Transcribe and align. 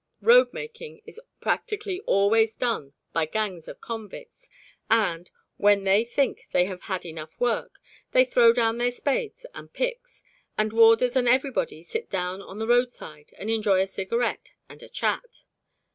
Roadmaking 0.19 1.03
is 1.05 1.21
practically 1.41 1.99
always 2.07 2.55
done 2.55 2.93
by 3.13 3.27
gangs 3.27 3.67
of 3.67 3.81
convicts, 3.81 4.49
and, 4.89 5.29
when 5.57 5.83
they 5.83 6.03
think 6.03 6.47
they 6.53 6.65
have 6.65 6.81
had 6.89 7.05
enough 7.05 7.39
work, 7.39 7.79
they 8.11 8.25
throw 8.25 8.51
down 8.51 8.79
their 8.79 8.89
spades 8.89 9.45
and 9.53 9.71
picks, 9.73 10.23
and 10.57 10.73
warders 10.73 11.15
and 11.15 11.29
everybody 11.29 11.83
sit 11.83 12.09
down 12.09 12.41
on 12.41 12.57
the 12.57 12.65
roadside 12.65 13.29
and 13.37 13.51
enjoy 13.51 13.79
a 13.79 13.85
cigarette 13.85 14.53
and 14.67 14.81
a 14.81 14.89
chat. 14.89 15.43